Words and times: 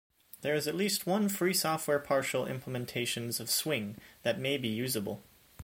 There 0.41 0.55
is 0.55 0.67
at 0.67 0.73
least 0.73 1.05
one 1.05 1.29
free-software 1.29 1.99
partial 1.99 2.45
implementations 2.47 3.39
of 3.39 3.51
Swing 3.51 3.97
that 4.23 4.39
may 4.39 4.57
be 4.57 4.67
usable. 4.67 5.21